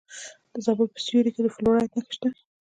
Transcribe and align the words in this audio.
د 0.53 0.55
زابل 0.65 0.87
په 0.93 0.99
سیوري 1.05 1.31
کې 1.35 1.41
د 1.43 1.47
فلورایټ 1.55 1.91
نښې 1.97 2.13
شته. 2.15 2.29